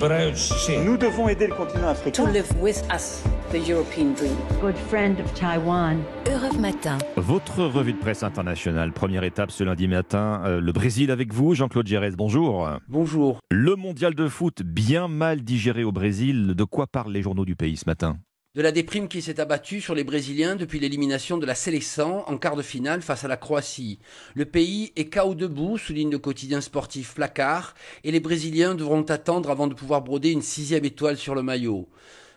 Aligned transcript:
Nous 0.00 0.96
devons 0.96 1.28
aider 1.28 1.48
le 1.48 1.54
continent 1.54 1.88
africain. 1.88 2.24
To 2.24 2.30
live 2.30 2.46
with 2.60 2.80
us, 2.94 3.24
the 3.50 3.68
European 3.68 4.14
dream. 4.14 4.36
Good 4.60 4.76
friend 4.88 5.18
of 5.18 5.34
Taiwan. 5.34 5.98
Europe 6.30 6.56
Matin. 6.60 6.98
Votre 7.16 7.64
revue 7.64 7.94
de 7.94 7.98
presse 7.98 8.22
internationale, 8.22 8.92
première 8.92 9.24
étape 9.24 9.50
ce 9.50 9.64
lundi 9.64 9.88
matin, 9.88 10.40
euh, 10.44 10.60
le 10.60 10.70
Brésil 10.70 11.10
avec 11.10 11.32
vous, 11.34 11.54
Jean-Claude 11.54 11.88
Gérès, 11.88 12.14
bonjour. 12.14 12.68
Bonjour. 12.88 13.40
Le 13.50 13.74
mondial 13.74 14.14
de 14.14 14.28
foot 14.28 14.62
bien 14.62 15.08
mal 15.08 15.42
digéré 15.42 15.82
au 15.82 15.90
Brésil, 15.90 16.54
de 16.54 16.64
quoi 16.64 16.86
parlent 16.86 17.12
les 17.12 17.22
journaux 17.22 17.44
du 17.44 17.56
pays 17.56 17.76
ce 17.76 17.84
matin? 17.86 18.18
De 18.58 18.62
la 18.64 18.72
déprime 18.72 19.06
qui 19.06 19.22
s'est 19.22 19.38
abattue 19.38 19.80
sur 19.80 19.94
les 19.94 20.02
Brésiliens 20.02 20.56
depuis 20.56 20.80
l'élimination 20.80 21.38
de 21.38 21.46
la 21.46 21.54
Sélection 21.54 22.28
en 22.28 22.36
quart 22.38 22.56
de 22.56 22.62
finale 22.62 23.02
face 23.02 23.22
à 23.22 23.28
la 23.28 23.36
Croatie. 23.36 24.00
Le 24.34 24.46
pays 24.46 24.92
est 24.96 25.14
KO 25.14 25.36
debout, 25.36 25.78
souligne 25.78 26.10
le 26.10 26.18
quotidien 26.18 26.60
sportif 26.60 27.14
Placard, 27.14 27.76
et 28.02 28.10
les 28.10 28.18
Brésiliens 28.18 28.74
devront 28.74 29.02
attendre 29.02 29.50
avant 29.50 29.68
de 29.68 29.74
pouvoir 29.74 30.02
broder 30.02 30.32
une 30.32 30.42
sixième 30.42 30.84
étoile 30.84 31.16
sur 31.16 31.36
le 31.36 31.42
maillot. 31.44 31.86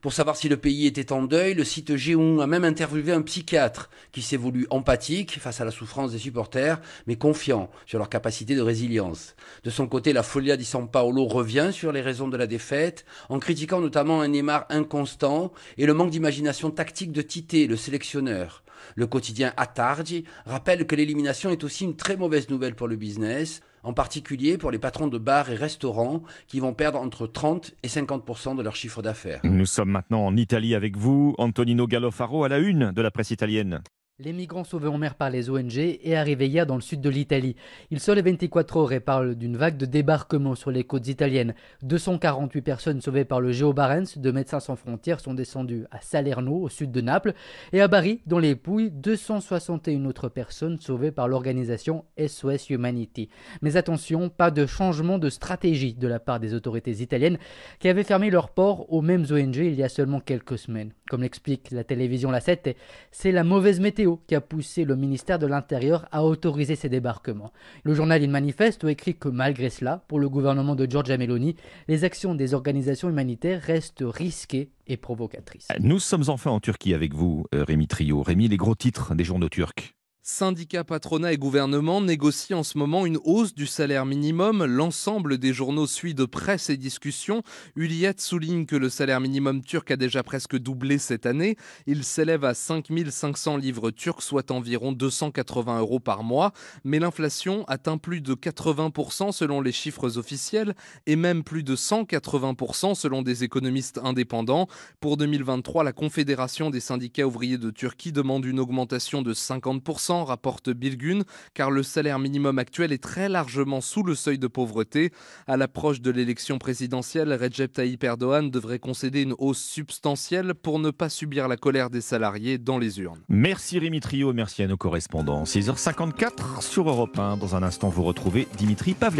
Pour 0.00 0.14
savoir 0.14 0.36
si 0.36 0.48
le 0.48 0.56
pays 0.56 0.86
était 0.86 1.12
en 1.12 1.22
deuil, 1.24 1.52
le 1.52 1.62
site 1.62 1.94
Géon 1.94 2.40
a 2.40 2.46
même 2.46 2.64
interviewé 2.64 3.12
un 3.12 3.20
psychiatre 3.20 3.90
qui 4.12 4.22
s'est 4.22 4.38
voulu 4.38 4.66
empathique 4.70 5.38
face 5.38 5.60
à 5.60 5.66
la 5.66 5.70
souffrance 5.70 6.12
des 6.12 6.18
supporters, 6.18 6.80
mais 7.06 7.16
confiant 7.16 7.70
sur 7.84 7.98
leur 7.98 8.08
capacité 8.08 8.54
de 8.54 8.62
résilience. 8.62 9.34
De 9.62 9.68
son 9.68 9.86
côté, 9.86 10.14
la 10.14 10.22
Folia 10.22 10.56
di 10.56 10.64
San 10.64 10.90
Paolo 10.90 11.26
revient 11.26 11.68
sur 11.70 11.92
les 11.92 12.00
raisons 12.00 12.28
de 12.28 12.38
la 12.38 12.46
défaite, 12.46 13.04
en 13.28 13.38
critiquant 13.38 13.80
notamment 13.80 14.22
un 14.22 14.28
Neymar 14.28 14.64
inconstant 14.70 15.52
et 15.76 15.84
le 15.84 15.92
manque 15.92 16.10
d'imagination 16.10 16.70
tactique 16.70 17.12
de 17.12 17.20
Tite, 17.20 17.68
le 17.68 17.76
sélectionneur. 17.76 18.62
Le 18.96 19.06
quotidien 19.06 19.52
Attardi 19.56 20.24
rappelle 20.46 20.86
que 20.86 20.94
l'élimination 20.94 21.50
est 21.50 21.64
aussi 21.64 21.84
une 21.84 21.96
très 21.96 22.16
mauvaise 22.16 22.48
nouvelle 22.50 22.74
pour 22.74 22.88
le 22.88 22.96
business, 22.96 23.60
en 23.82 23.92
particulier 23.92 24.58
pour 24.58 24.70
les 24.70 24.78
patrons 24.78 25.08
de 25.08 25.18
bars 25.18 25.50
et 25.50 25.54
restaurants 25.54 26.22
qui 26.46 26.60
vont 26.60 26.74
perdre 26.74 26.98
entre 26.98 27.26
30 27.26 27.74
et 27.82 27.88
50% 27.88 28.56
de 28.56 28.62
leur 28.62 28.76
chiffre 28.76 29.02
d'affaires. 29.02 29.40
Nous 29.44 29.66
sommes 29.66 29.90
maintenant 29.90 30.26
en 30.26 30.36
Italie 30.36 30.74
avec 30.74 30.96
vous, 30.96 31.34
Antonino 31.38 31.86
Gallofaro 31.86 32.44
à 32.44 32.48
la 32.48 32.58
une 32.58 32.92
de 32.92 33.02
la 33.02 33.10
presse 33.10 33.30
italienne. 33.30 33.82
Les 34.22 34.34
migrants 34.34 34.64
sauvés 34.64 34.88
en 34.88 34.98
mer 34.98 35.14
par 35.14 35.30
les 35.30 35.48
ONG 35.48 35.78
est 35.78 36.14
arrivé 36.14 36.46
hier 36.46 36.66
dans 36.66 36.74
le 36.74 36.82
sud 36.82 37.00
de 37.00 37.08
l'Italie. 37.08 37.56
Il 37.90 38.00
les 38.06 38.20
24 38.20 38.76
heures 38.76 38.92
et 38.92 39.00
parle 39.00 39.34
d'une 39.34 39.56
vague 39.56 39.78
de 39.78 39.86
débarquement 39.86 40.54
sur 40.54 40.70
les 40.70 40.84
côtes 40.84 41.08
italiennes. 41.08 41.54
248 41.84 42.60
personnes 42.60 43.00
sauvées 43.00 43.24
par 43.24 43.40
le 43.40 43.50
Géobarens 43.50 44.18
de 44.18 44.30
Médecins 44.30 44.60
sans 44.60 44.76
frontières 44.76 45.20
sont 45.20 45.32
descendues 45.32 45.86
à 45.90 46.02
Salerno, 46.02 46.60
au 46.60 46.68
sud 46.68 46.92
de 46.92 47.00
Naples, 47.00 47.32
et 47.72 47.80
à 47.80 47.88
Bari, 47.88 48.20
dans 48.26 48.38
les 48.38 48.56
Pouilles, 48.56 48.90
261 48.90 50.04
autres 50.04 50.28
personnes 50.28 50.78
sauvées 50.80 51.12
par 51.12 51.26
l'organisation 51.26 52.04
SOS 52.18 52.68
Humanity. 52.68 53.30
Mais 53.62 53.78
attention, 53.78 54.28
pas 54.28 54.50
de 54.50 54.66
changement 54.66 55.16
de 55.16 55.30
stratégie 55.30 55.94
de 55.94 56.08
la 56.08 56.20
part 56.20 56.40
des 56.40 56.52
autorités 56.52 57.00
italiennes 57.00 57.38
qui 57.78 57.88
avaient 57.88 58.04
fermé 58.04 58.28
leurs 58.28 58.50
ports 58.50 58.92
aux 58.92 59.00
mêmes 59.00 59.24
ONG 59.30 59.56
il 59.56 59.76
y 59.76 59.82
a 59.82 59.88
seulement 59.88 60.20
quelques 60.20 60.58
semaines. 60.58 60.92
Comme 61.10 61.22
l'explique 61.22 61.72
la 61.72 61.82
télévision 61.82 62.30
La 62.30 62.38
7, 62.38 62.76
c'est 63.10 63.32
la 63.32 63.42
mauvaise 63.42 63.80
météo 63.80 64.18
qui 64.28 64.36
a 64.36 64.40
poussé 64.40 64.84
le 64.84 64.94
ministère 64.94 65.40
de 65.40 65.46
l'Intérieur 65.48 66.06
à 66.12 66.24
autoriser 66.24 66.76
ces 66.76 66.88
débarquements. 66.88 67.52
Le 67.82 67.94
journal 67.94 68.22
Il 68.22 68.30
Manifeste 68.30 68.84
écrit 68.84 69.16
que 69.16 69.28
malgré 69.28 69.70
cela, 69.70 70.04
pour 70.06 70.20
le 70.20 70.28
gouvernement 70.28 70.76
de 70.76 70.88
Giorgia 70.88 71.18
Meloni, 71.18 71.56
les 71.88 72.04
actions 72.04 72.36
des 72.36 72.54
organisations 72.54 73.08
humanitaires 73.08 73.60
restent 73.60 74.04
risquées 74.06 74.70
et 74.86 74.96
provocatrices. 74.96 75.66
Nous 75.80 75.98
sommes 75.98 76.28
enfin 76.28 76.52
en 76.52 76.60
Turquie 76.60 76.94
avec 76.94 77.12
vous, 77.12 77.44
euh, 77.56 77.64
Rémi 77.64 77.88
Trio. 77.88 78.22
Rémi, 78.22 78.46
les 78.46 78.56
gros 78.56 78.76
titres 78.76 79.16
des 79.16 79.24
journaux 79.24 79.48
turcs. 79.48 79.99
Syndicats, 80.22 80.84
patronat 80.84 81.32
et 81.32 81.38
gouvernement 81.38 82.02
négocient 82.02 82.58
en 82.58 82.62
ce 82.62 82.76
moment 82.76 83.06
une 83.06 83.18
hausse 83.24 83.54
du 83.54 83.66
salaire 83.66 84.04
minimum. 84.04 84.66
L'ensemble 84.66 85.38
des 85.38 85.54
journaux 85.54 85.86
suit 85.86 86.12
de 86.12 86.26
près 86.26 86.58
ces 86.58 86.76
discussions. 86.76 87.42
Uliet 87.74 88.16
souligne 88.18 88.66
que 88.66 88.76
le 88.76 88.90
salaire 88.90 89.20
minimum 89.20 89.62
turc 89.64 89.90
a 89.90 89.96
déjà 89.96 90.22
presque 90.22 90.58
doublé 90.58 90.98
cette 90.98 91.24
année. 91.24 91.56
Il 91.86 92.04
s'élève 92.04 92.44
à 92.44 92.52
5500 92.52 93.56
livres 93.56 93.90
turcs, 93.90 94.20
soit 94.20 94.50
environ 94.50 94.92
280 94.92 95.80
euros 95.80 96.00
par 96.00 96.22
mois. 96.22 96.52
Mais 96.84 96.98
l'inflation 96.98 97.64
atteint 97.66 97.96
plus 97.96 98.20
de 98.20 98.34
80% 98.34 99.32
selon 99.32 99.62
les 99.62 99.72
chiffres 99.72 100.18
officiels 100.18 100.74
et 101.06 101.16
même 101.16 101.42
plus 101.42 101.62
de 101.62 101.74
180% 101.74 102.94
selon 102.94 103.22
des 103.22 103.42
économistes 103.42 103.98
indépendants. 104.04 104.68
Pour 105.00 105.16
2023, 105.16 105.82
la 105.82 105.94
Confédération 105.94 106.68
des 106.68 106.80
syndicats 106.80 107.26
ouvriers 107.26 107.56
de 107.56 107.70
Turquie 107.70 108.12
demande 108.12 108.44
une 108.44 108.60
augmentation 108.60 109.22
de 109.22 109.32
50% 109.32 110.10
rapporte 110.24 110.70
Bilgun, 110.70 111.22
car 111.54 111.70
le 111.70 111.82
salaire 111.82 112.18
minimum 112.18 112.58
actuel 112.58 112.92
est 112.92 113.02
très 113.02 113.28
largement 113.28 113.80
sous 113.80 114.02
le 114.02 114.14
seuil 114.14 114.38
de 114.38 114.46
pauvreté. 114.46 115.12
À 115.46 115.56
l'approche 115.56 116.00
de 116.00 116.10
l'élection 116.10 116.58
présidentielle, 116.58 117.32
Recep 117.32 117.72
Tayyip 117.72 118.04
devrait 118.04 118.78
concéder 118.78 119.22
une 119.22 119.34
hausse 119.38 119.62
substantielle 119.62 120.54
pour 120.54 120.78
ne 120.78 120.90
pas 120.90 121.08
subir 121.08 121.48
la 121.48 121.56
colère 121.56 121.90
des 121.90 122.00
salariés 122.00 122.58
dans 122.58 122.78
les 122.78 123.00
urnes. 123.00 123.20
Merci 123.28 123.78
Rémi 123.78 124.00
Trio, 124.00 124.32
merci 124.32 124.62
à 124.62 124.66
nos 124.66 124.76
correspondants. 124.76 125.44
6h54 125.44 126.62
sur 126.62 126.88
Europe 126.88 127.18
1. 127.18 127.36
Dans 127.36 127.56
un 127.56 127.62
instant, 127.62 127.88
vous 127.88 128.02
retrouvez 128.02 128.48
Dimitri 128.56 128.94
Pavlet. 128.94 129.18